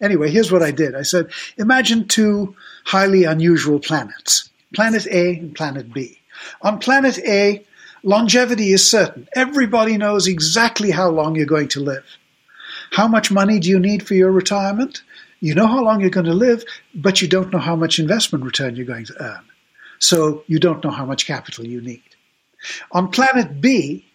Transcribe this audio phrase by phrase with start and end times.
[0.00, 5.54] Anyway, here's what I did I said, imagine two highly unusual planets, planet A and
[5.54, 6.18] planet B.
[6.62, 7.64] On planet A,
[8.02, 9.28] longevity is certain.
[9.34, 12.04] Everybody knows exactly how long you're going to live.
[12.90, 15.02] How much money do you need for your retirement?
[15.40, 16.64] You know how long you're going to live,
[16.94, 19.44] but you don't know how much investment return you're going to earn.
[19.98, 22.02] So you don't know how much capital you need.
[22.92, 24.06] On planet B,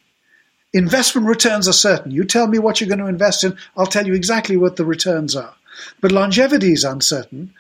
[0.73, 2.11] investment returns are certain.
[2.11, 4.85] You tell me what you're going to invest in, I'll tell you exactly what the
[4.85, 5.55] returns are.
[6.01, 7.53] But longevity is uncertain,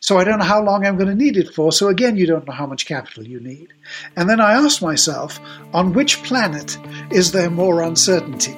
[0.00, 1.72] so I don't know how long I'm going to need it for.
[1.72, 3.68] So again, you don't know how much capital you need.
[4.16, 5.38] And then I asked myself,
[5.74, 6.78] on which planet
[7.10, 8.56] is there more uncertainty?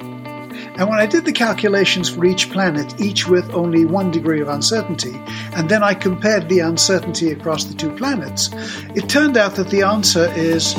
[0.75, 4.48] And when I did the calculations for each planet, each with only one degree of
[4.48, 5.13] uncertainty,
[5.55, 8.51] and then I compared the uncertainty across the two planets,
[8.95, 10.74] it turned out that the answer is.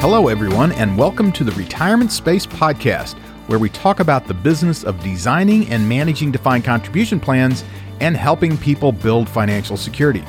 [0.00, 3.18] Hello, everyone, and welcome to the Retirement Space Podcast,
[3.48, 7.64] where we talk about the business of designing and managing defined contribution plans
[8.00, 10.24] and helping people build financial security.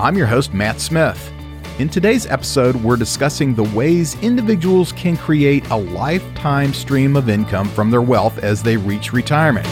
[0.00, 1.32] I'm your host, Matt Smith.
[1.78, 7.68] In today's episode, we're discussing the ways individuals can create a lifetime stream of income
[7.68, 9.68] from their wealth as they reach retirement.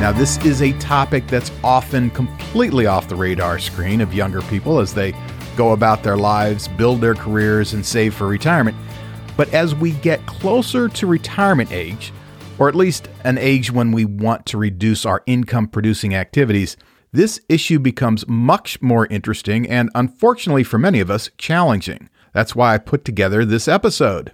[0.00, 4.78] Now, this is a topic that's often completely off the radar screen of younger people
[4.78, 5.14] as they
[5.58, 8.78] go about their lives, build their careers, and save for retirement.
[9.36, 12.14] But as we get closer to retirement age,
[12.58, 16.78] or at least an age when we want to reduce our income producing activities,
[17.12, 22.08] this issue becomes much more interesting and, unfortunately for many of us, challenging.
[22.32, 24.32] That's why I put together this episode.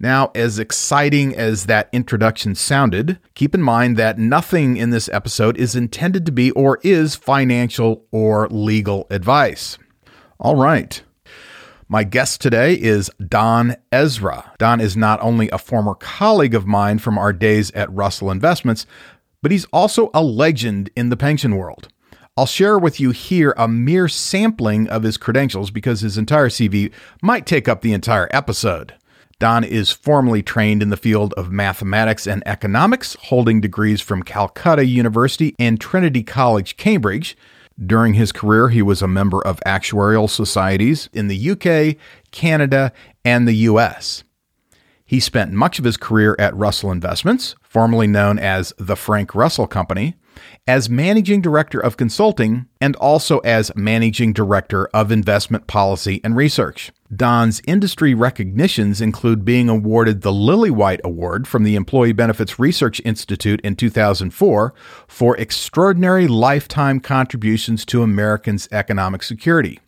[0.00, 5.56] Now, as exciting as that introduction sounded, keep in mind that nothing in this episode
[5.56, 9.76] is intended to be or is financial or legal advice.
[10.38, 11.02] All right.
[11.88, 14.52] My guest today is Don Ezra.
[14.58, 18.86] Don is not only a former colleague of mine from our days at Russell Investments,
[19.42, 21.88] but he's also a legend in the pension world.
[22.36, 26.92] I'll share with you here a mere sampling of his credentials because his entire CV
[27.20, 28.94] might take up the entire episode.
[29.40, 34.84] Don is formally trained in the field of mathematics and economics, holding degrees from Calcutta
[34.84, 37.36] University and Trinity College, Cambridge.
[37.84, 41.96] During his career, he was a member of actuarial societies in the UK,
[42.32, 42.92] Canada,
[43.24, 44.24] and the US.
[45.04, 49.68] He spent much of his career at Russell Investments, formerly known as the Frank Russell
[49.68, 50.16] Company,
[50.66, 56.90] as Managing Director of Consulting and also as Managing Director of Investment Policy and Research.
[57.14, 63.60] Don's industry recognitions include being awarded the Lillywhite Award from the Employee Benefits Research Institute
[63.62, 64.74] in 2004
[65.06, 69.80] for extraordinary lifetime contributions to Americans' economic security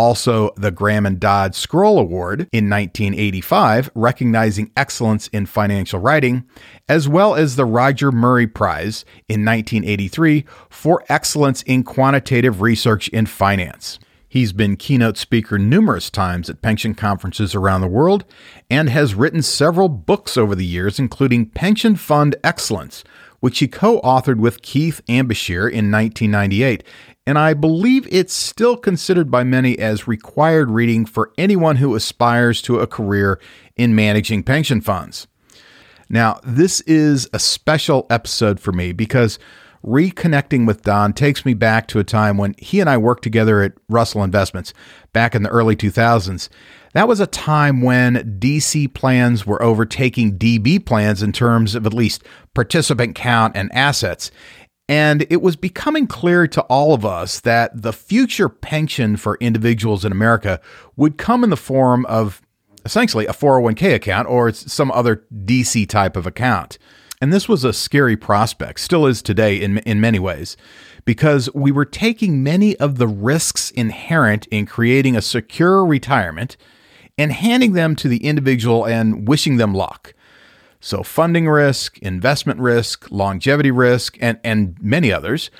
[0.00, 6.44] also the Graham and Dodd Scroll Award in 1985, recognizing excellence in financial writing,
[6.88, 13.26] as well as the Roger Murray Prize in 1983 for excellence in quantitative research in
[13.26, 13.98] finance.
[14.30, 18.24] He's been keynote speaker numerous times at pension conferences around the world
[18.70, 23.04] and has written several books over the years, including Pension Fund Excellence,
[23.40, 26.84] which he co authored with Keith Ambachtsheer in 1998
[27.30, 32.60] and I believe it's still considered by many as required reading for anyone who aspires
[32.62, 33.38] to a career
[33.76, 35.28] in managing pension funds.
[36.08, 39.38] Now, this is a special episode for me because
[39.84, 43.62] reconnecting with Don takes me back to a time when he and I worked together
[43.62, 44.74] at Russell Investments
[45.12, 46.48] back in the early 2000s.
[46.92, 51.94] That was a time when DC plans were overtaking DB plans in terms of at
[51.94, 52.24] least
[52.54, 54.30] participant count and assets.
[54.88, 60.04] And it was becoming clear to all of us that the future pension for individuals
[60.04, 60.60] in America
[60.96, 62.42] would come in the form of
[62.84, 66.76] essentially a 401k account or some other DC type of account.
[67.20, 70.56] And this was a scary prospect, still is today in, in many ways,
[71.04, 76.56] because we were taking many of the risks inherent in creating a secure retirement
[77.18, 80.14] and handing them to the individual and wishing them luck.
[80.80, 85.50] So, funding risk, investment risk, longevity risk, and, and many others.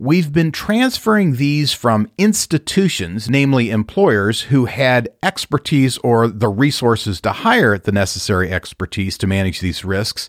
[0.00, 7.32] We've been transferring these from institutions, namely employers, who had expertise or the resources to
[7.32, 10.28] hire the necessary expertise to manage these risks.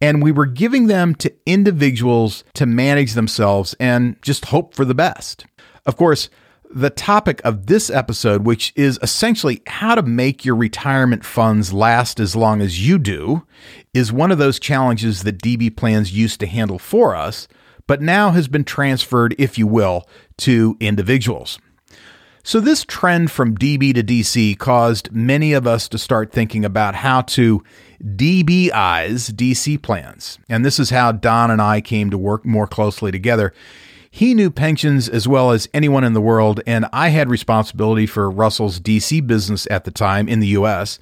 [0.00, 4.94] And we were giving them to individuals to manage themselves and just hope for the
[4.94, 5.44] best.
[5.84, 6.30] Of course,
[6.72, 12.20] the topic of this episode, which is essentially how to make your retirement funds last
[12.20, 13.44] as long as you do,
[13.92, 17.48] is one of those challenges that DB plans used to handle for us,
[17.86, 20.08] but now has been transferred, if you will,
[20.38, 21.58] to individuals.
[22.42, 26.94] So, this trend from DB to DC caused many of us to start thinking about
[26.94, 27.62] how to
[28.02, 30.38] DBize DC plans.
[30.48, 33.52] And this is how Don and I came to work more closely together.
[34.10, 38.28] He knew pensions as well as anyone in the world, and I had responsibility for
[38.30, 40.98] Russell's DC business at the time in the US.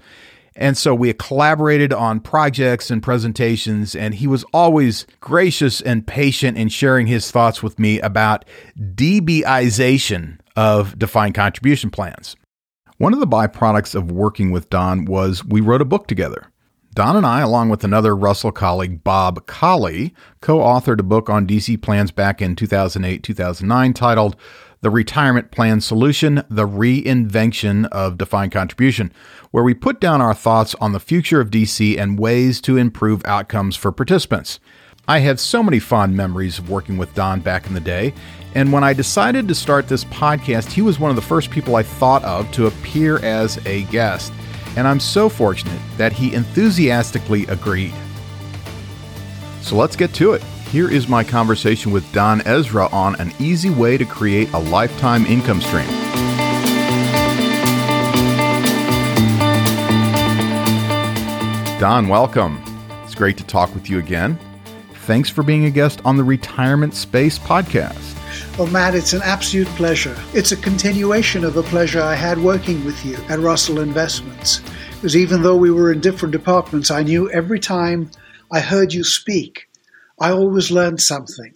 [0.55, 6.59] And so we collaborated on projects and presentations, and he was always gracious and patient
[6.59, 8.45] in sharing his thoughts with me about
[8.77, 12.35] DBization of defined contribution plans.
[12.99, 16.51] One of the byproducts of working with Don was we wrote a book together.
[16.99, 21.47] Don and I, along with another Russell colleague, Bob Collie, co authored a book on
[21.47, 24.35] DC plans back in 2008 2009 titled
[24.81, 29.13] The Retirement Plan Solution The Reinvention of Defined Contribution,
[29.53, 33.25] where we put down our thoughts on the future of DC and ways to improve
[33.27, 34.59] outcomes for participants.
[35.07, 38.13] I have so many fond memories of working with Don back in the day,
[38.57, 41.77] and when I decided to start this podcast, he was one of the first people
[41.77, 44.33] I thought of to appear as a guest
[44.79, 47.93] and I'm so fortunate that he enthusiastically agreed.
[49.61, 50.43] So let's get to it.
[50.71, 55.27] Here is my conversation with Don Ezra on an easy way to create a lifetime
[55.27, 55.89] income stream.
[61.81, 62.63] Don, welcome.
[63.03, 64.39] It's great to talk with you again.
[65.07, 68.18] Thanks for being a guest on the Retirement Space podcast.
[68.61, 70.17] Oh, Matt, it's an absolute pleasure.
[70.35, 74.61] It's a continuation of a pleasure I had working with you at Russell Investments.
[74.97, 78.11] Because even though we were in different departments, I knew every time
[78.51, 79.69] I heard you speak,
[80.19, 81.55] I always learned something.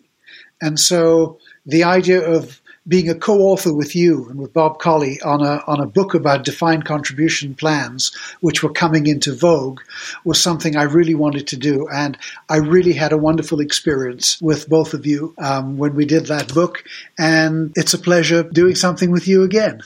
[0.61, 5.41] And so the idea of being a co-author with you and with Bob Collie on
[5.41, 9.81] a on a book about defined contribution plans, which were coming into vogue,
[10.25, 12.19] was something I really wanted to do, and
[12.49, 16.53] I really had a wonderful experience with both of you um, when we did that
[16.53, 16.85] book,
[17.19, 19.83] and it's a pleasure doing something with you again.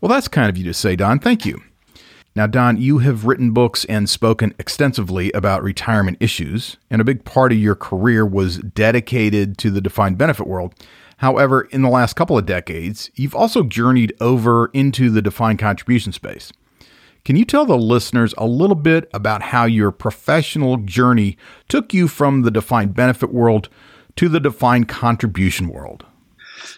[0.00, 1.18] Well, that's kind of you to say, Don.
[1.18, 1.62] Thank you.
[2.34, 7.24] Now, Don, you have written books and spoken extensively about retirement issues, and a big
[7.24, 10.74] part of your career was dedicated to the defined benefit world.
[11.22, 16.12] However, in the last couple of decades, you've also journeyed over into the defined contribution
[16.12, 16.52] space.
[17.24, 21.38] Can you tell the listeners a little bit about how your professional journey
[21.68, 23.68] took you from the defined benefit world
[24.16, 26.04] to the defined contribution world?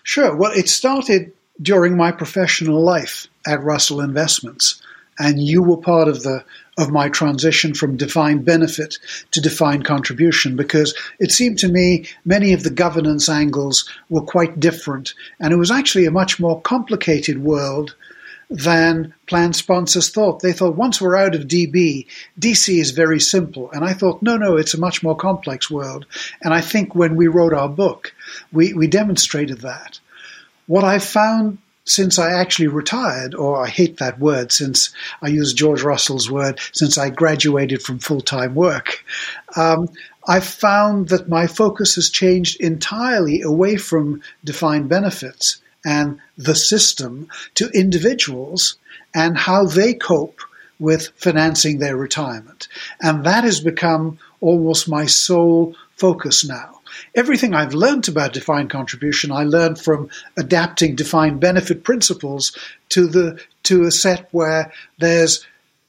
[0.02, 0.36] Sure.
[0.36, 1.32] Well, it started
[1.62, 4.82] during my professional life at Russell Investments
[5.18, 6.44] and you were part of the
[6.76, 8.98] of my transition from defined benefit
[9.30, 14.58] to defined contribution because it seemed to me many of the governance angles were quite
[14.58, 17.94] different and it was actually a much more complicated world
[18.50, 20.40] than plan sponsors thought.
[20.40, 22.06] They thought once we're out of DB,
[22.38, 23.70] DC is very simple.
[23.72, 26.06] And I thought, no, no, it's a much more complex world.
[26.42, 28.14] And I think when we wrote our book,
[28.52, 29.98] we, we demonstrated that.
[30.66, 34.90] What I found since I actually retired, or I hate that word since
[35.20, 39.04] I use George Russell's word, since I graduated from full time work,
[39.56, 39.88] um,
[40.26, 47.28] I found that my focus has changed entirely away from defined benefits and the system
[47.56, 48.76] to individuals
[49.14, 50.40] and how they cope
[50.78, 52.68] with financing their retirement.
[53.00, 56.74] And that has become almost my sole focus now
[57.14, 62.56] everything I've learned about defined contribution, I learned from adapting defined benefit principles
[62.90, 65.46] to the to a set where there's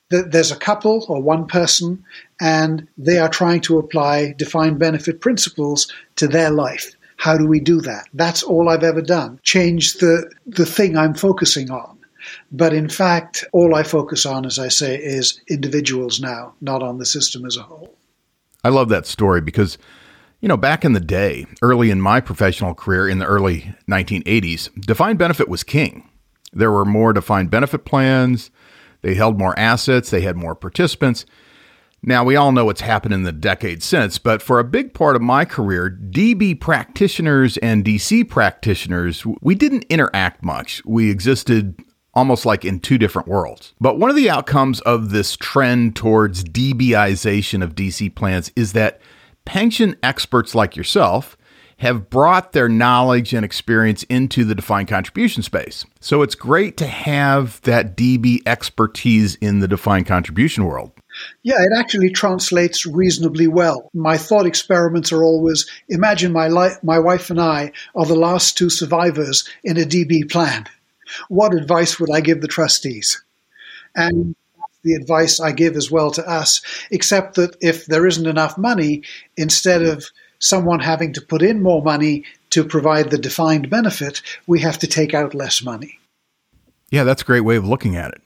[0.10, 2.04] there's a couple or one person
[2.40, 6.96] and they are trying to apply defined benefit principles to their life.
[7.18, 8.08] How do we do that?
[8.14, 9.40] That's all I've ever done.
[9.44, 11.98] Change the the thing I'm focusing on.
[12.52, 16.98] But in fact, all I focus on, as I say, is individuals now, not on
[16.98, 17.95] the system as a whole.
[18.66, 19.78] I love that story because
[20.42, 24.74] you know, back in the day, early in my professional career in the early 1980s,
[24.82, 26.10] defined benefit was king.
[26.52, 28.50] There were more defined benefit plans,
[29.02, 31.28] they held more assets, they had more participants.
[32.02, 35.16] Now, we all know what's happened in the decades since, but for a big part
[35.16, 40.84] of my career, DB practitioners and DC practitioners, we didn't interact much.
[40.86, 41.80] We existed
[42.16, 43.74] almost like in two different worlds.
[43.80, 49.02] But one of the outcomes of this trend towards DBization of DC plans is that
[49.44, 51.38] pension experts like yourself
[51.78, 55.86] have brought their knowledge and experience into the defined contribution space.
[56.00, 60.92] So it's great to have that DB expertise in the defined contribution world.
[61.44, 63.90] Yeah, it actually translates reasonably well.
[63.94, 68.58] My thought experiments are always imagine my, li- my wife and I are the last
[68.58, 70.68] two survivors in a DB plan.
[71.30, 73.24] What advice would I give the trustees?
[73.96, 74.36] And
[74.84, 79.04] the advice I give as well to us, except that if there isn't enough money,
[79.36, 80.06] instead of
[80.40, 84.88] someone having to put in more money to provide the defined benefit, we have to
[84.88, 86.00] take out less money.
[86.92, 88.22] Yeah, that's a great way of looking at it.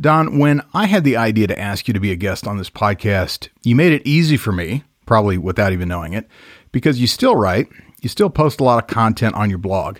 [0.00, 2.70] Don, when I had the idea to ask you to be a guest on this
[2.70, 6.28] podcast, you made it easy for me, probably without even knowing it,
[6.72, 7.68] because you still write,
[8.00, 9.98] you still post a lot of content on your blog.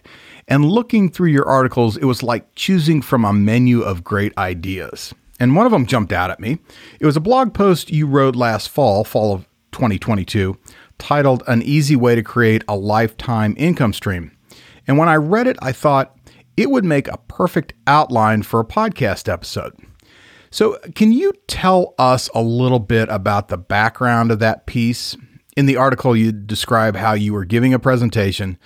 [0.48, 5.14] And looking through your articles, it was like choosing from a menu of great ideas.
[5.38, 6.58] And one of them jumped out at me.
[6.98, 10.58] It was a blog post you wrote last fall, fall of 2022,
[10.98, 14.32] titled An Easy Way to Create a Lifetime Income Stream.
[14.86, 16.16] And when I read it, I thought
[16.56, 19.74] it would make a perfect outline for a podcast episode.
[20.50, 25.14] So, can you tell us a little bit about the background of that piece?
[25.58, 28.58] In the article, you describe how you were giving a presentation.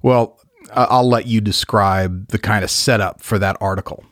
[0.00, 0.40] Well,
[0.72, 4.04] I'll let you describe the kind of setup for that article.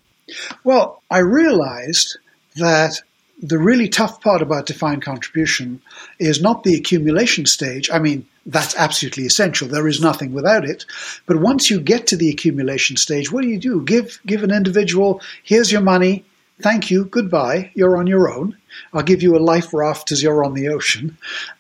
[0.63, 2.19] Well, I realized
[2.57, 3.01] that
[3.43, 5.83] the really tough part about defined contribution
[6.19, 7.91] is not the accumulation stage.
[7.91, 9.69] I mean, that's absolutely essential.
[9.69, 10.85] There is nothing without it.
[11.27, 13.83] But once you get to the accumulation stage, what do you do?
[13.83, 16.25] Give give an individual, here's your money,
[16.61, 18.57] thank you, goodbye, you're on your own.
[18.93, 21.17] I'll give you a life raft as you're on the ocean.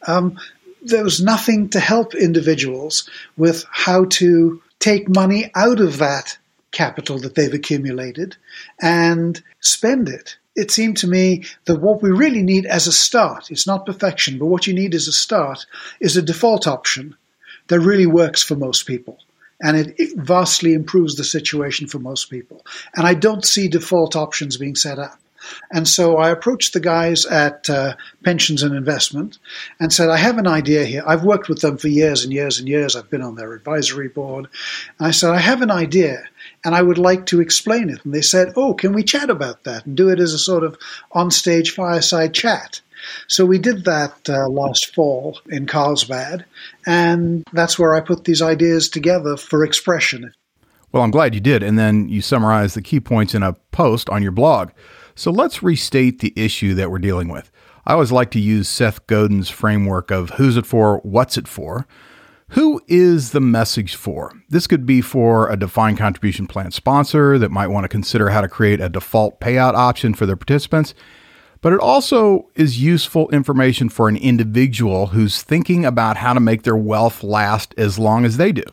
[0.06, 0.38] Um,
[0.82, 6.36] there was nothing to help individuals with how to take money out of that
[6.70, 8.36] capital that they've accumulated
[8.82, 10.36] and spend it.
[10.54, 14.38] It seemed to me that what we really need as a start, it's not perfection,
[14.38, 15.64] but what you need as a start
[16.00, 17.16] is a default option
[17.68, 19.18] that really works for most people.
[19.62, 22.60] And it, vastly improves the situation for most people.
[22.94, 25.18] And I don't see default options being set up.
[25.72, 29.38] And so I approached the guys at uh, Pensions and Investment
[29.80, 31.02] and said, I have an idea here.
[31.06, 32.96] I've worked with them for years and years and years.
[32.96, 34.48] I've been on their advisory board.
[34.98, 36.22] And I said, I have an idea
[36.64, 38.04] and I would like to explain it.
[38.04, 40.64] And they said, Oh, can we chat about that and do it as a sort
[40.64, 40.78] of
[41.12, 42.80] on-stage fireside chat?
[43.28, 46.46] So we did that uh, last fall in Carlsbad,
[46.86, 50.32] and that's where I put these ideas together for expression.
[50.92, 51.64] Well, I'm glad you did.
[51.64, 54.70] And then you summarized the key points in a post on your blog.
[55.14, 57.50] So let's restate the issue that we're dealing with.
[57.86, 61.86] I always like to use Seth Godin's framework of who's it for, what's it for.
[62.48, 64.32] Who is the message for?
[64.48, 68.40] This could be for a defined contribution plan sponsor that might want to consider how
[68.40, 70.94] to create a default payout option for their participants.
[71.60, 76.62] But it also is useful information for an individual who's thinking about how to make
[76.62, 78.64] their wealth last as long as they do.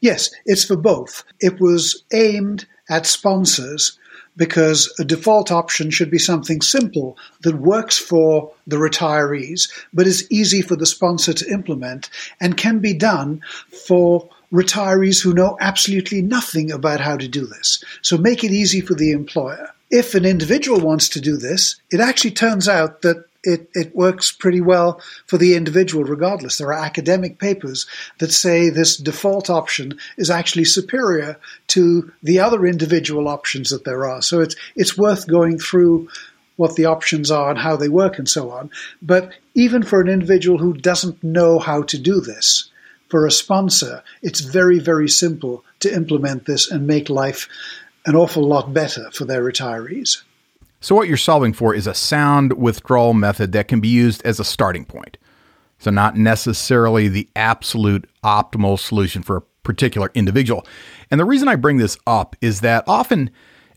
[0.00, 1.24] Yes, it's for both.
[1.40, 3.97] It was aimed at sponsors
[4.38, 10.26] because a default option should be something simple that works for the retirees, but is
[10.30, 12.08] easy for the sponsor to implement
[12.40, 13.42] and can be done
[13.86, 17.84] for retirees who know absolutely nothing about how to do this.
[18.00, 19.68] So make it easy for the employer.
[19.90, 24.32] If an individual wants to do this, it actually turns out that it, it works
[24.32, 26.58] pretty well for the individual regardless.
[26.58, 27.86] There are academic papers
[28.18, 34.06] that say this default option is actually superior to the other individual options that there
[34.06, 34.22] are.
[34.22, 36.08] So it's, it's worth going through
[36.56, 38.70] what the options are and how they work and so on.
[39.00, 42.70] But even for an individual who doesn't know how to do this,
[43.08, 47.48] for a sponsor, it's very, very simple to implement this and make life
[48.06, 50.22] an awful lot better for their retirees.
[50.80, 54.38] So, what you're solving for is a sound withdrawal method that can be used as
[54.38, 55.18] a starting point.
[55.78, 60.66] So, not necessarily the absolute optimal solution for a particular individual.
[61.10, 63.30] And the reason I bring this up is that often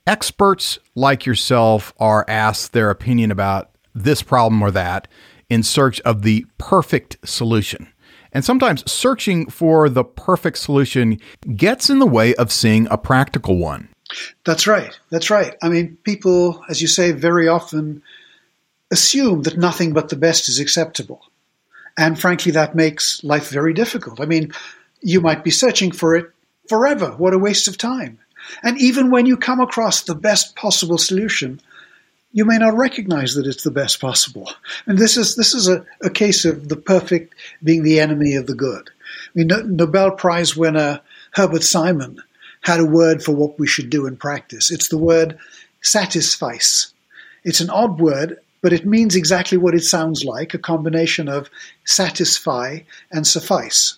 [0.06, 5.08] experts like yourself are asked their opinion about this problem or that
[5.50, 7.92] in search of the perfect solution.
[8.32, 11.20] And sometimes searching for the perfect solution
[11.56, 13.91] gets in the way of seeing a practical one.
[14.44, 14.98] That's right.
[15.10, 15.56] That's right.
[15.62, 18.02] I mean, people, as you say, very often
[18.92, 21.22] assume that nothing but the best is acceptable.
[21.98, 24.20] And frankly, that makes life very difficult.
[24.20, 24.54] I mean,
[25.02, 26.32] you might be searching for it
[26.68, 27.12] forever.
[27.12, 28.20] What a waste of time.
[28.64, 31.62] And even when you come across the best possible solution,
[32.32, 34.50] you may not recognize that it's the best possible.
[34.86, 38.48] And this is this is a, a case of the perfect being the enemy of
[38.48, 38.90] the good.
[38.90, 41.02] I mean, Nobel Prize winner
[41.32, 42.24] Herbert Simon
[42.62, 44.72] had a word for what we should do in practice.
[44.72, 45.38] It's the word
[45.82, 46.94] satisfice.
[47.44, 51.50] It's an odd word, but it means exactly what it sounds like a combination of
[51.86, 52.80] satisfy
[53.12, 53.98] and suffice.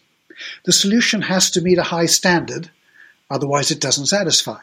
[0.64, 2.72] The solution has to meet a high standard,
[3.30, 4.62] otherwise, it doesn't satisfy.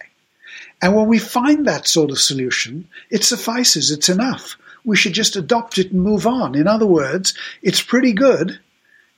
[0.83, 4.57] And when we find that sort of solution, it suffices, it's enough.
[4.85, 6.55] We should just adopt it and move on.
[6.55, 8.59] In other words, it's pretty good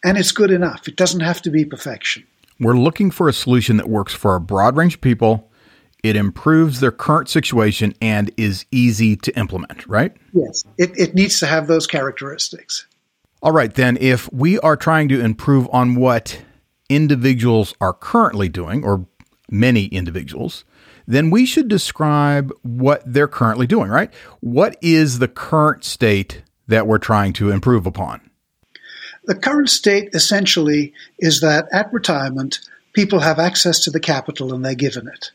[0.05, 0.89] and it's good enough.
[0.89, 2.25] It doesn't have to be perfection.
[2.63, 5.51] We're looking for a solution that works for a broad range of people.
[6.05, 10.13] It improves their current situation and is easy to implement, right?
[10.33, 12.87] Yes, it, it needs to have those characteristics.
[13.43, 16.41] All right, then, if we are trying to improve on what
[16.89, 19.07] individuals are currently doing, or
[19.51, 20.65] many individuals,
[21.07, 24.13] then we should describe what they're currently doing, right?
[24.41, 28.21] What is the current state that we're trying to improve upon?
[29.25, 32.61] The current state essentially is that at retirement,
[32.93, 35.31] people have access to the capital and they're given it.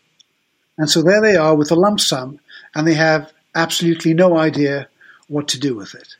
[0.77, 2.39] And so there they are with a lump sum,
[2.75, 4.87] and they have absolutely no idea
[5.27, 6.15] what to do with it.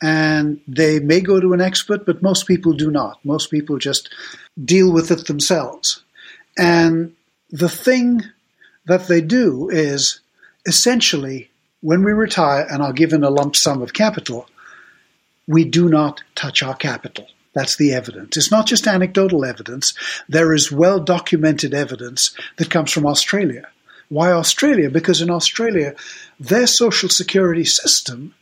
[0.00, 3.18] And they may go to an expert, but most people do not.
[3.24, 4.14] Most people just
[4.64, 6.04] deal with it themselves.
[6.56, 7.16] And
[7.50, 8.22] the thing
[8.86, 10.20] that they do is
[10.66, 11.50] essentially
[11.80, 14.48] when we retire and are given a lump sum of capital,
[15.48, 17.26] we do not touch our capital.
[17.54, 18.36] That's the evidence.
[18.36, 19.94] It's not just anecdotal evidence.
[20.28, 23.66] There is well documented evidence that comes from Australia.
[24.10, 24.90] Why Australia?
[24.90, 25.94] Because in Australia,
[26.38, 28.34] their social security system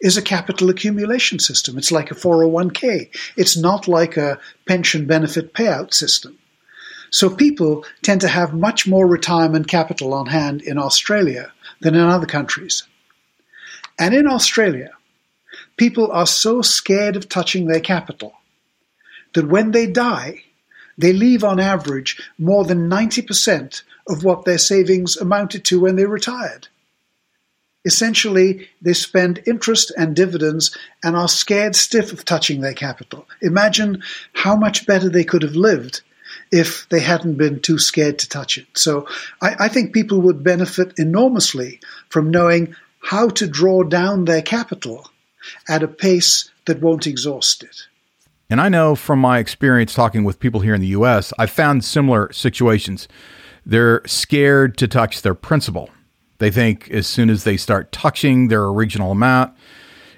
[0.00, 1.78] is a capital accumulation system.
[1.78, 3.08] It's like a 401k.
[3.36, 6.38] It's not like a pension benefit payout system.
[7.10, 12.02] So people tend to have much more retirement capital on hand in Australia than in
[12.02, 12.84] other countries.
[13.98, 14.90] And in Australia,
[15.78, 18.34] people are so scared of touching their capital
[19.34, 20.42] that when they die,
[20.98, 26.04] they leave on average more than 90% of what their savings amounted to when they
[26.04, 26.68] retired.
[27.84, 33.26] Essentially, they spend interest and dividends and are scared stiff of touching their capital.
[33.40, 36.02] Imagine how much better they could have lived
[36.50, 38.66] if they hadn't been too scared to touch it.
[38.74, 39.06] So
[39.40, 45.08] I, I think people would benefit enormously from knowing how to draw down their capital
[45.68, 47.86] at a pace that won't exhaust it.
[48.50, 51.84] And I know from my experience talking with people here in the US, I've found
[51.84, 53.08] similar situations.
[53.66, 55.90] They're scared to touch their principal.
[56.38, 59.54] They think as soon as they start touching their original amount,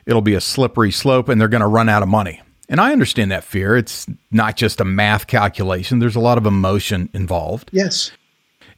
[0.07, 2.41] it'll be a slippery slope and they're going to run out of money.
[2.69, 3.77] And I understand that fear.
[3.77, 7.71] It's not just a math calculation, there's a lot of emotion involved.
[7.73, 8.13] Yes.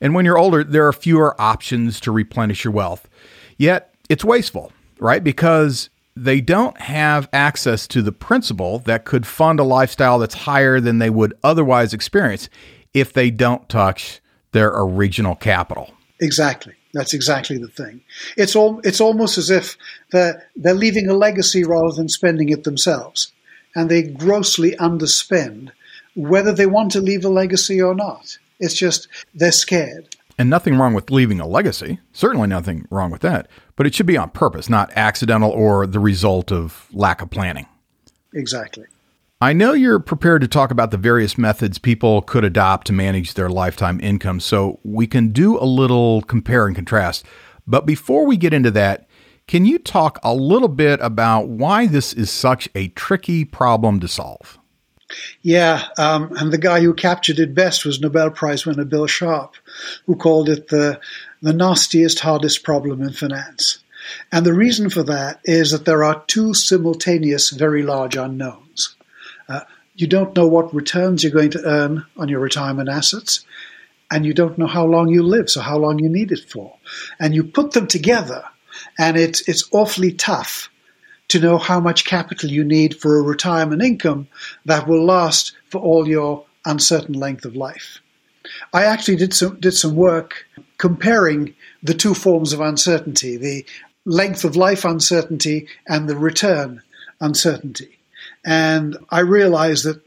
[0.00, 3.08] And when you're older, there are fewer options to replenish your wealth.
[3.58, 5.22] Yet it's wasteful, right?
[5.22, 10.80] Because they don't have access to the principal that could fund a lifestyle that's higher
[10.80, 12.48] than they would otherwise experience
[12.92, 14.20] if they don't touch
[14.52, 15.90] their original capital.
[16.20, 16.74] Exactly.
[16.92, 18.02] That's exactly the thing.
[18.36, 19.78] It's all, it's almost as if
[20.10, 23.32] they're, they're leaving a legacy rather than spending it themselves.
[23.74, 25.70] And they grossly underspend
[26.14, 28.38] whether they want to leave a legacy or not.
[28.60, 30.14] It's just they're scared.
[30.38, 32.00] And nothing wrong with leaving a legacy.
[32.12, 33.48] Certainly nothing wrong with that.
[33.76, 37.66] But it should be on purpose, not accidental or the result of lack of planning.
[38.34, 38.86] Exactly.
[39.42, 43.34] I know you're prepared to talk about the various methods people could adopt to manage
[43.34, 47.26] their lifetime income, so we can do a little compare and contrast.
[47.66, 49.08] But before we get into that,
[49.48, 54.06] can you talk a little bit about why this is such a tricky problem to
[54.06, 54.58] solve?
[55.42, 59.56] Yeah, um, and the guy who captured it best was Nobel Prize winner Bill Sharpe,
[60.06, 61.00] who called it the
[61.42, 63.80] the nastiest, hardest problem in finance.
[64.30, 68.96] And the reason for that is that there are two simultaneous, very large unknowns.
[69.48, 69.60] Uh,
[69.94, 73.44] you don't know what returns you're going to earn on your retirement assets,
[74.10, 76.76] and you don't know how long you live, so how long you need it for.
[77.18, 78.44] And you put them together,
[78.98, 80.70] and it's, it's awfully tough
[81.28, 84.28] to know how much capital you need for a retirement income
[84.66, 87.98] that will last for all your uncertain length of life.
[88.72, 90.46] I actually did some did some work
[90.78, 93.64] comparing the two forms of uncertainty, the
[94.04, 96.82] length of life uncertainty and the return
[97.20, 97.98] uncertainty.
[98.44, 100.00] And I realized that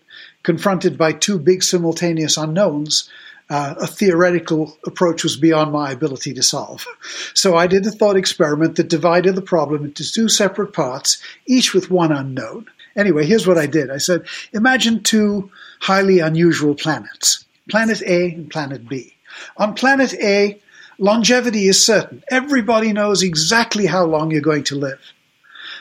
[0.43, 3.09] confronted by two big simultaneous unknowns,
[3.49, 6.85] uh, a theoretical approach was beyond my ability to solve.
[7.33, 11.73] So I did a thought experiment that divided the problem into two separate parts, each
[11.73, 12.67] with one unknown.
[12.95, 13.91] Anyway, here's what I did.
[13.91, 19.15] I said, imagine two highly unusual planets, planet A and planet B.
[19.57, 20.59] On planet A,
[20.97, 22.23] longevity is certain.
[22.29, 24.99] Everybody knows exactly how long you're going to live.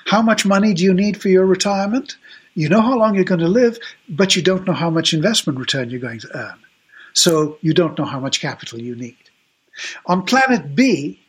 [0.07, 2.17] How much money do you need for your retirement?
[2.55, 5.59] You know how long you're going to live, but you don't know how much investment
[5.59, 6.64] return you're going to earn.
[7.15, 9.17] So you don't know how much capital you need.
[10.07, 11.21] On planet B,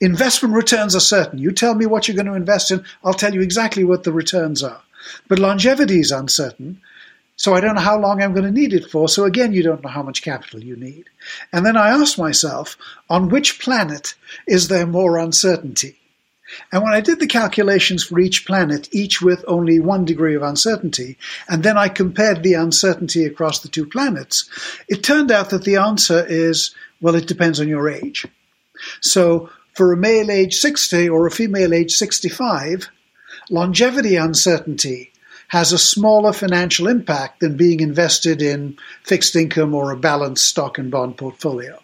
[0.00, 1.38] investment returns are certain.
[1.38, 4.12] You tell me what you're going to invest in, I'll tell you exactly what the
[4.12, 4.82] returns are.
[5.28, 6.80] But longevity is uncertain.
[7.36, 9.08] So I don't know how long I'm going to need it for.
[9.08, 11.04] So again, you don't know how much capital you need.
[11.52, 12.76] And then I ask myself,
[13.08, 14.14] on which planet
[14.46, 15.98] is there more uncertainty?
[16.70, 20.42] And when I did the calculations for each planet, each with only one degree of
[20.42, 24.48] uncertainty, and then I compared the uncertainty across the two planets,
[24.88, 28.26] it turned out that the answer is well, it depends on your age.
[29.00, 32.88] So for a male age 60 or a female age 65,
[33.50, 35.12] longevity uncertainty
[35.48, 40.78] has a smaller financial impact than being invested in fixed income or a balanced stock
[40.78, 41.81] and bond portfolio.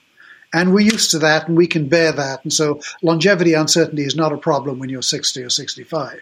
[0.52, 2.42] And we're used to that and we can bear that.
[2.42, 6.20] And so longevity uncertainty is not a problem when you're 60 or 65.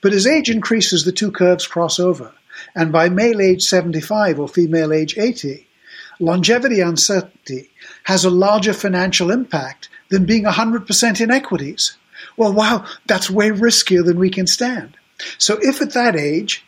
[0.00, 2.32] But as age increases, the two curves cross over.
[2.74, 5.66] And by male age 75 or female age 80,
[6.20, 7.70] longevity uncertainty
[8.04, 11.96] has a larger financial impact than being 100% in equities.
[12.36, 14.96] Well, wow, that's way riskier than we can stand.
[15.38, 16.64] So if at that age,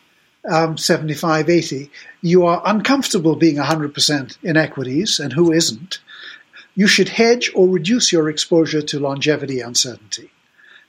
[0.49, 1.91] um, 75, 80,
[2.21, 5.99] you are uncomfortable being 100% in equities, and who isn't,
[6.75, 10.31] you should hedge or reduce your exposure to longevity uncertainty.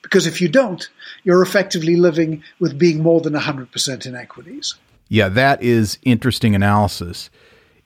[0.03, 0.89] Because if you don't,
[1.23, 4.75] you're effectively living with being more than 100% in equities.
[5.09, 7.31] Yeah, that is interesting analysis.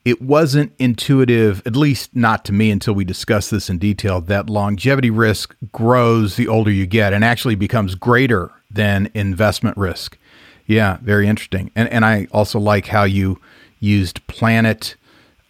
[0.05, 4.49] It wasn't intuitive, at least not to me until we discussed this in detail, that
[4.49, 10.17] longevity risk grows the older you get and actually becomes greater than investment risk.
[10.67, 11.71] Yeah, very interesting.
[11.75, 13.41] And and I also like how you
[13.81, 14.97] used planet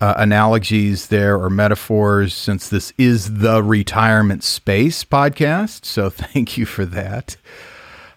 [0.00, 5.84] uh, analogies there or metaphors since this is the retirement space podcast.
[5.84, 7.36] So thank you for that.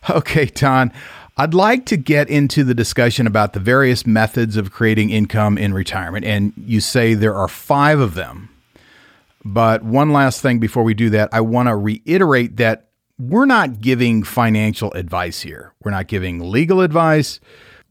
[0.10, 0.92] Okay, Don,
[1.38, 5.74] I'd like to get into the discussion about the various methods of creating income in
[5.74, 6.26] retirement.
[6.26, 8.50] And you say there are five of them.
[9.46, 13.82] But one last thing before we do that, I want to reiterate that we're not
[13.82, 15.74] giving financial advice here.
[15.84, 17.40] We're not giving legal advice.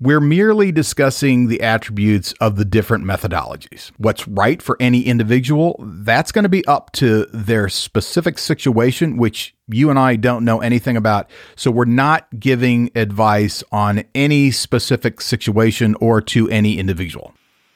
[0.00, 3.90] We're merely discussing the attributes of the different methodologies.
[3.96, 9.56] What's right for any individual, that's going to be up to their specific situation, which
[9.66, 11.28] you and I don't know anything about.
[11.56, 17.34] So we're not giving advice on any specific situation or to any individual.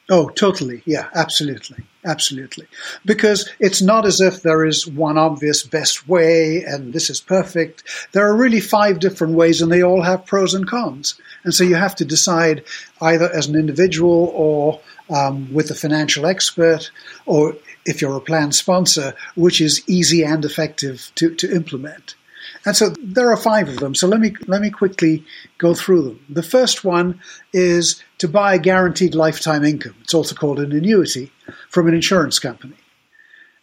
[0.09, 0.81] Oh, totally.
[0.85, 1.77] Yeah, absolutely.
[2.05, 2.67] Absolutely.
[3.05, 7.83] Because it's not as if there is one obvious best way and this is perfect.
[8.11, 11.19] There are really five different ways and they all have pros and cons.
[11.45, 12.65] And so you have to decide
[13.01, 16.91] either as an individual or um, with a financial expert
[17.25, 22.15] or if you're a plan sponsor, which is easy and effective to, to implement.
[22.65, 23.93] And so there are five of them.
[23.93, 25.25] So let me let me quickly
[25.57, 26.25] go through them.
[26.29, 27.19] The first one
[27.51, 29.95] is to buy a guaranteed lifetime income.
[30.01, 31.31] It's also called an annuity
[31.69, 32.75] from an insurance company.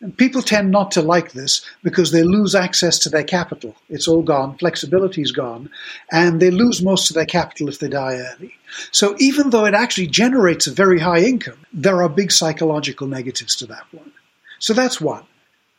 [0.02, 3.76] And people tend not to like this because they lose access to their capital.
[3.90, 5.68] It's all gone, flexibility is gone,
[6.10, 8.54] and they lose most of their capital if they die early.
[8.92, 13.56] So even though it actually generates a very high income, there are big psychological negatives
[13.56, 14.10] to that one.
[14.58, 15.24] So that's one.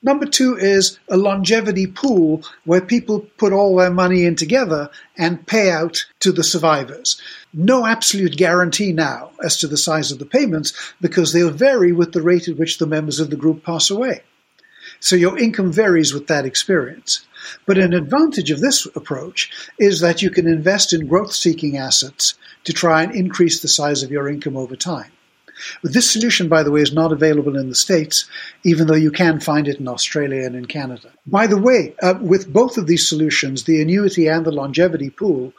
[0.03, 5.45] Number two is a longevity pool where people put all their money in together and
[5.45, 7.21] pay out to the survivors.
[7.53, 12.13] No absolute guarantee now as to the size of the payments because they'll vary with
[12.13, 14.23] the rate at which the members of the group pass away.
[14.99, 17.23] So your income varies with that experience.
[17.67, 22.33] But an advantage of this approach is that you can invest in growth seeking assets
[22.63, 25.11] to try and increase the size of your income over time.
[25.82, 28.26] But this solution, by the way, is not available in the States,
[28.63, 31.10] even though you can find it in Australia and in Canada.
[31.26, 35.54] By the way, uh, with both of these solutions, the annuity and the longevity pool,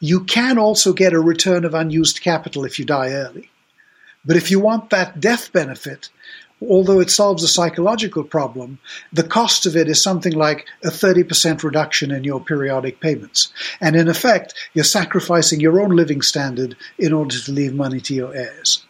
[0.00, 3.50] you can also get a return of unused capital if you die early.
[4.24, 6.08] But if you want that death benefit,
[6.68, 8.78] although it solves a psychological problem,
[9.12, 13.52] the cost of it is something like a 30% reduction in your periodic payments.
[13.80, 18.14] And in effect, you're sacrificing your own living standard in order to leave money to
[18.14, 18.84] your heirs.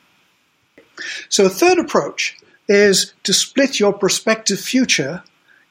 [1.28, 2.36] So, a third approach
[2.68, 5.22] is to split your prospective future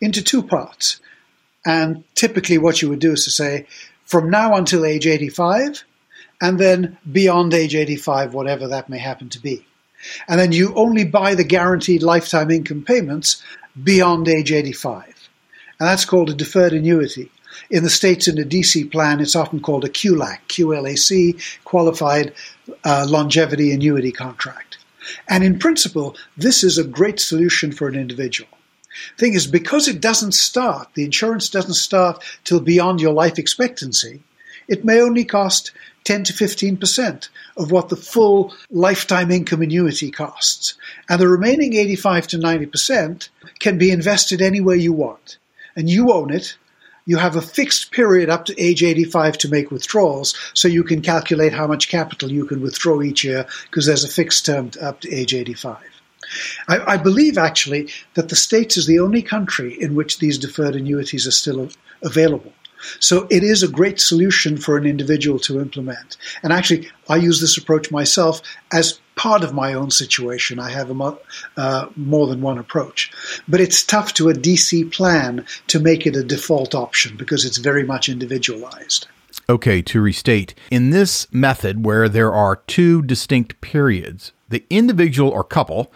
[0.02, 1.00] into two parts.
[1.66, 3.68] And typically, what you would do is to say,
[4.06, 5.84] from now until age 85,
[6.42, 9.66] and then beyond age 85, whatever that may happen to be.
[10.28, 13.42] And then you only buy the guaranteed lifetime income payments
[13.82, 15.06] beyond age 85.
[15.80, 17.32] And that's called a deferred annuity.
[17.70, 22.34] In the States, in the DC plan, it's often called a QLAC, QLAC, Qualified
[22.84, 24.73] uh, Longevity Annuity Contract.
[25.28, 28.50] And in principle, this is a great solution for an individual.
[29.18, 34.22] Thing is, because it doesn't start, the insurance doesn't start till beyond your life expectancy,
[34.68, 35.72] it may only cost
[36.04, 40.76] 10 to 15% of what the full lifetime income annuity costs.
[41.10, 45.38] And the remaining 85 to 90% can be invested anywhere you want.
[45.76, 46.58] And you own it,
[47.06, 51.02] you have a fixed period up to age 85 to make withdrawals, so you can
[51.02, 55.02] calculate how much capital you can withdraw each year because there's a fixed term up
[55.02, 55.78] to age 85.
[56.68, 60.76] I, I, believe actually that the States is the only country in which these deferred
[60.76, 61.70] annuities are still
[62.02, 62.54] available.
[63.00, 66.18] So it is a great solution for an individual to implement.
[66.42, 68.42] And actually, I use this approach myself
[68.72, 70.60] as part of my own situation.
[70.60, 71.18] I have a,
[71.58, 73.12] uh, more than one approach.
[73.48, 77.58] But it's tough to a DC plan to make it a default option because it's
[77.58, 79.08] very much individualized.
[79.50, 85.44] Okay, to restate, in this method where there are two distinct periods, the individual or
[85.44, 85.92] couple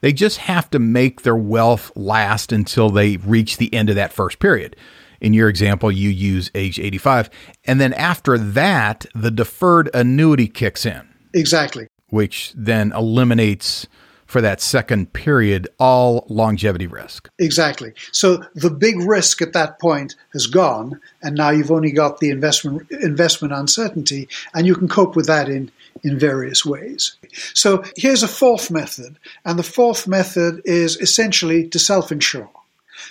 [0.00, 4.12] They just have to make their wealth last until they reach the end of that
[4.12, 4.76] first period.
[5.20, 7.30] In your example, you use age 85.
[7.64, 11.08] And then after that, the deferred annuity kicks in.
[11.34, 11.88] Exactly.
[12.10, 13.86] Which then eliminates
[14.28, 17.30] for that second period all longevity risk.
[17.38, 17.94] Exactly.
[18.12, 22.30] So the big risk at that point has gone, and now you've only got the
[22.30, 25.72] investment investment uncertainty, and you can cope with that in
[26.04, 27.16] in various ways.
[27.54, 32.50] So here's a fourth method, and the fourth method is essentially to self insure.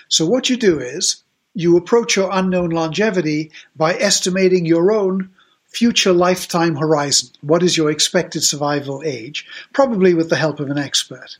[0.07, 1.23] So what you do is
[1.57, 5.27] you approach your unknown longevity by estimating your own
[5.65, 7.29] future lifetime horizon.
[7.41, 9.43] What is your expected survival age?
[9.73, 11.39] Probably with the help of an expert.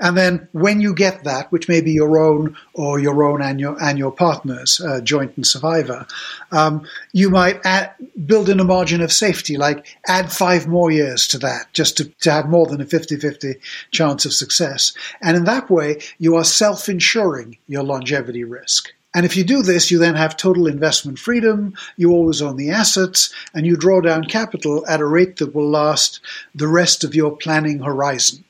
[0.00, 3.58] And then when you get that, which may be your own or your own and
[3.58, 6.06] your, and your partner's uh, joint and survivor,
[6.52, 7.94] um, you might add,
[8.26, 12.04] build in a margin of safety, like add five more years to that, just to,
[12.20, 13.54] to have more than a 50 50
[13.92, 14.92] chance of success.
[15.22, 18.92] And in that way, you are self insuring your longevity risk.
[19.14, 22.70] And if you do this, you then have total investment freedom, you always own the
[22.70, 26.20] assets, and you draw down capital at a rate that will last
[26.54, 28.44] the rest of your planning horizon.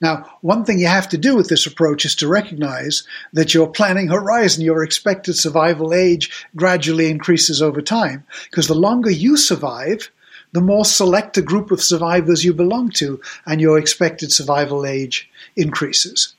[0.00, 3.02] Now, one thing you have to do with this approach is to recognize
[3.32, 8.24] that your planning horizon, your expected survival age, gradually increases over time.
[8.50, 10.10] Because the longer you survive,
[10.52, 15.30] the more select a group of survivors you belong to, and your expected survival age
[15.56, 16.34] increases.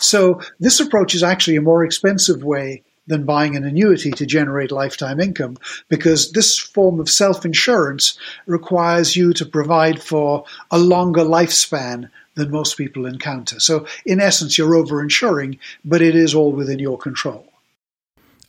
[0.00, 4.70] So this approach is actually a more expensive way than buying an annuity to generate
[4.70, 5.56] lifetime income
[5.88, 12.50] because this form of self insurance requires you to provide for a longer lifespan than
[12.50, 13.58] most people encounter.
[13.58, 17.48] So, in essence, you're over insuring, but it is all within your control.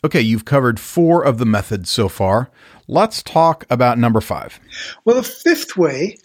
[0.04, 2.50] Okay, you've covered four of the methods so far.
[2.88, 4.60] Let's talk about number five.
[5.04, 6.18] Well, the fifth way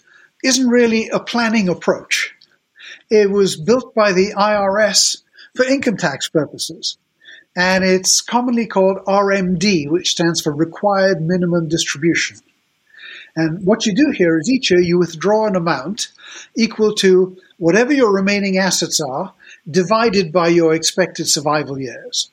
[0.43, 2.34] isn't really a planning approach.
[3.09, 5.21] It was built by the IRS
[5.55, 6.97] for income tax purposes.
[7.55, 12.37] And it's commonly called RMD, which stands for Required Minimum Distribution.
[13.35, 16.09] And what you do here is each year you withdraw an amount
[16.55, 19.33] equal to whatever your remaining assets are
[19.69, 22.29] divided by your expected survival years.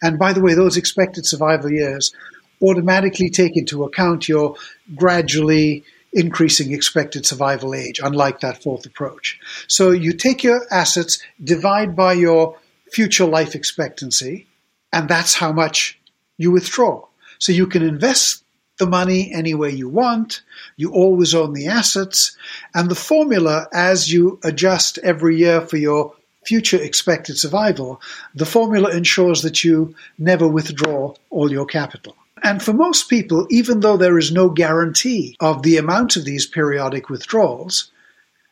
[0.00, 2.14] And by the way, those expected survival years
[2.62, 4.56] automatically take into account your
[4.94, 5.84] gradually
[6.18, 9.38] increasing expected survival age, unlike that fourth approach.
[9.68, 12.58] So you take your assets, divide by your
[12.92, 14.46] future life expectancy,
[14.92, 15.98] and that's how much
[16.36, 17.04] you withdraw.
[17.38, 18.42] So you can invest
[18.78, 20.42] the money any way you want.
[20.76, 22.36] You always own the assets.
[22.74, 28.00] And the formula, as you adjust every year for your future expected survival,
[28.34, 32.16] the formula ensures that you never withdraw all your capital.
[32.42, 36.46] And for most people, even though there is no guarantee of the amount of these
[36.46, 37.90] periodic withdrawals,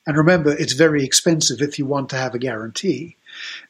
[0.06, 3.16] and remember, it's very expensive if you want to have a guarantee,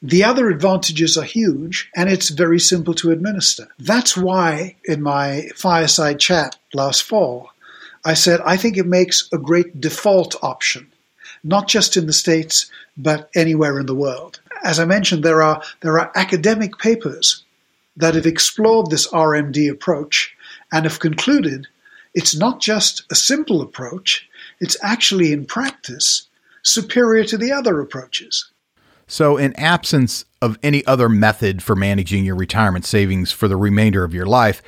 [0.01, 3.67] the other advantages are huge and it's very simple to administer.
[3.79, 7.49] That's why in my fireside chat last fall,
[8.05, 10.91] I said I think it makes a great default option,
[11.43, 14.39] not just in the States, but anywhere in the world.
[14.63, 17.43] As I mentioned, there are, there are academic papers
[17.97, 20.35] that have explored this RMD approach
[20.71, 21.67] and have concluded
[22.13, 24.27] it's not just a simple approach,
[24.59, 26.27] it's actually in practice
[26.63, 28.51] superior to the other approaches.
[29.07, 34.03] So, in absence of any other method for managing your retirement savings for the remainder
[34.03, 34.61] of your life,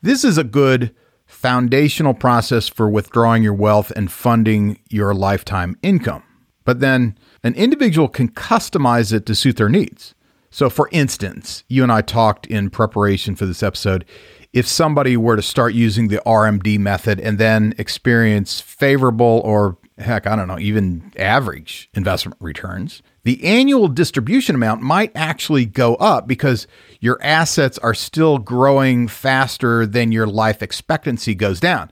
[0.00, 0.94] this is a good
[1.26, 6.22] foundational process for withdrawing your wealth and funding your lifetime income.
[6.64, 10.14] But then an individual can customize it to suit their needs.
[10.52, 14.04] So, for instance, you and I talked in preparation for this episode.
[14.52, 20.26] If somebody were to start using the RMD method and then experience favorable or heck,
[20.26, 26.28] I don't know, even average investment returns, the annual distribution amount might actually go up
[26.28, 26.66] because
[27.00, 31.90] your assets are still growing faster than your life expectancy goes down.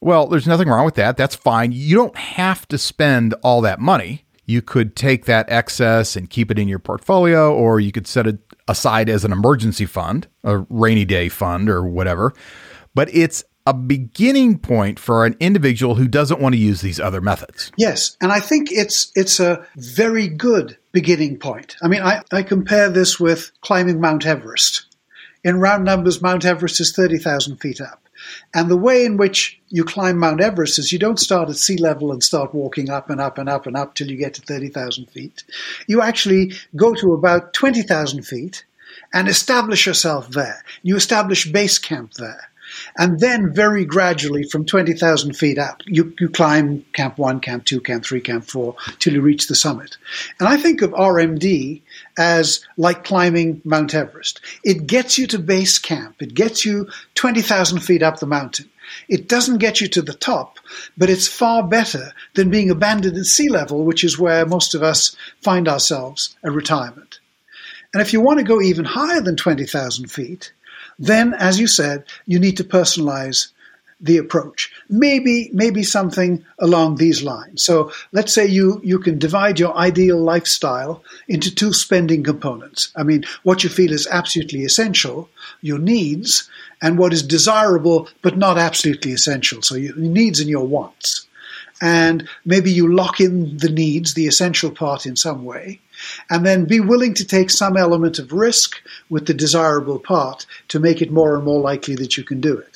[0.00, 1.16] Well, there's nothing wrong with that.
[1.16, 1.72] That's fine.
[1.72, 6.50] You don't have to spend all that money you could take that excess and keep
[6.50, 10.58] it in your portfolio, or you could set it aside as an emergency fund, a
[10.70, 12.32] rainy day fund, or whatever.
[12.94, 17.20] But it's a beginning point for an individual who doesn't want to use these other
[17.20, 17.70] methods.
[17.76, 21.76] Yes, and I think it's it's a very good beginning point.
[21.82, 24.86] I mean, I, I compare this with climbing Mount Everest.
[25.44, 28.07] In round numbers, Mount Everest is 30,000 feet up.
[28.54, 31.76] And the way in which you climb Mount Everest is you don't start at sea
[31.76, 34.42] level and start walking up and up and up and up till you get to
[34.42, 35.44] 30,000 feet.
[35.86, 38.64] You actually go to about 20,000 feet
[39.12, 40.64] and establish yourself there.
[40.82, 42.50] You establish base camp there.
[42.96, 47.80] And then very gradually from 20,000 feet up, you, you climb Camp 1, Camp 2,
[47.80, 49.96] Camp 3, Camp 4 till you reach the summit.
[50.38, 51.82] And I think of RMD
[52.18, 54.40] as like climbing Mount Everest.
[54.64, 56.16] It gets you to base camp.
[56.20, 58.68] It gets you 20,000 feet up the mountain.
[59.08, 60.58] It doesn't get you to the top,
[60.96, 64.82] but it's far better than being abandoned at sea level, which is where most of
[64.82, 67.20] us find ourselves at retirement.
[67.92, 70.52] And if you want to go even higher than 20,000 feet,
[70.98, 73.48] then, as you said, you need to personalize
[74.00, 74.72] the approach.
[74.88, 77.64] Maybe, maybe something along these lines.
[77.64, 82.92] So let's say you, you can divide your ideal lifestyle into two spending components.
[82.96, 85.28] I mean, what you feel is absolutely essential,
[85.60, 86.48] your needs,
[86.80, 89.62] and what is desirable but not absolutely essential.
[89.62, 91.26] So your needs and your wants.
[91.80, 95.80] And maybe you lock in the needs, the essential part in some way,
[96.28, 100.80] and then be willing to take some element of risk with the desirable part to
[100.80, 102.67] make it more and more likely that you can do it.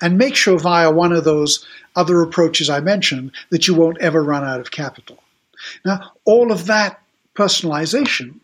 [0.00, 4.22] And make sure via one of those other approaches I mentioned that you won't ever
[4.22, 5.22] run out of capital.
[5.84, 7.00] Now, all of that
[7.34, 8.40] personalization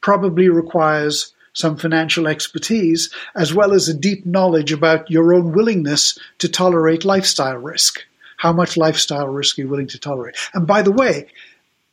[0.00, 6.18] probably requires some financial expertise as well as a deep knowledge about your own willingness
[6.38, 8.04] to tolerate lifestyle risk.
[8.36, 10.36] How much lifestyle risk are you willing to tolerate?
[10.54, 11.26] And by the way,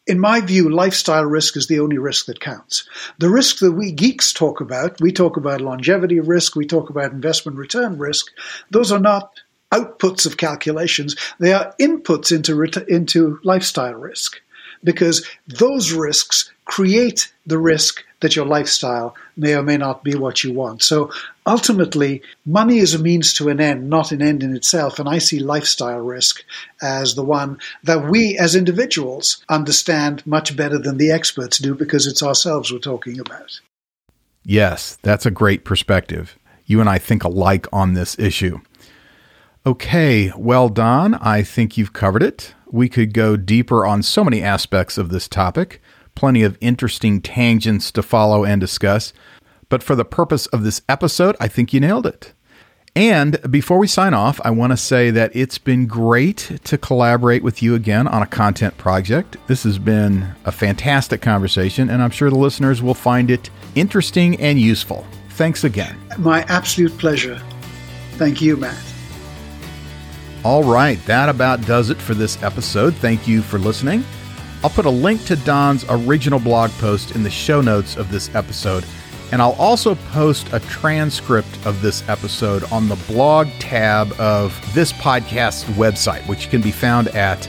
[0.07, 2.87] in my view, lifestyle risk is the only risk that counts.
[3.17, 7.11] The risk that we geeks talk about, we talk about longevity risk, we talk about
[7.11, 8.27] investment return risk,
[8.69, 9.39] those are not
[9.71, 14.41] outputs of calculations, they are inputs into, into lifestyle risk
[14.83, 20.43] because those risks create the risk that your lifestyle may or may not be what
[20.43, 20.81] you want.
[20.81, 21.11] So
[21.45, 24.97] ultimately, money is a means to an end, not an end in itself.
[24.97, 26.43] And I see lifestyle risk
[26.81, 32.07] as the one that we as individuals understand much better than the experts do because
[32.07, 33.59] it's ourselves we're talking about.
[34.43, 36.35] Yes, that's a great perspective.
[36.65, 38.59] You and I think alike on this issue.
[39.67, 42.55] Okay, well, Don, I think you've covered it.
[42.71, 45.79] We could go deeper on so many aspects of this topic
[46.15, 49.13] plenty of interesting tangents to follow and discuss.
[49.69, 52.33] But for the purpose of this episode, I think you nailed it.
[52.97, 57.43] And before we sign off, I want to say that it's been great to collaborate
[57.43, 59.35] with you again on a content project.
[59.47, 64.39] This has been a fantastic conversation, and I'm sure the listeners will find it interesting
[64.39, 65.05] and useful.
[65.31, 65.97] Thanks again.
[66.17, 67.41] My absolute pleasure.
[68.13, 68.81] Thank you, Matt.
[70.45, 72.93] All right, that about does it for this episode.
[72.95, 74.05] Thank you for listening.
[74.65, 78.33] I'll put a link to Don's original blog post in the show notes of this
[78.33, 78.83] episode,
[79.31, 84.91] and I'll also post a transcript of this episode on the blog tab of this
[84.91, 87.47] podcast's website, which can be found at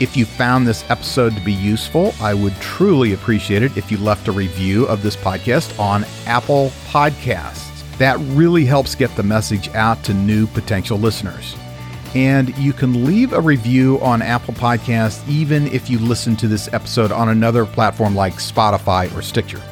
[0.00, 3.98] If you found this episode to be useful, I would truly appreciate it if you
[3.98, 7.66] left a review of this podcast on Apple Podcasts.
[7.98, 11.54] That really helps get the message out to new potential listeners.
[12.14, 16.72] And you can leave a review on Apple Podcasts even if you listen to this
[16.72, 19.62] episode on another platform like Spotify or Stitcher.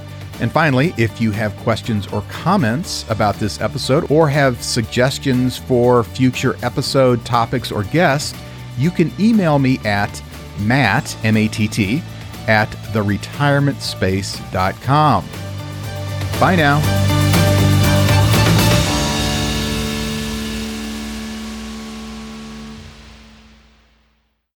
[0.41, 6.03] And finally, if you have questions or comments about this episode or have suggestions for
[6.05, 8.39] future episode topics or guests,
[8.77, 10.23] you can email me at
[10.61, 12.03] matt, M-A-T-T,
[12.47, 15.25] at theretirementspace.com.
[16.39, 17.16] Bye now.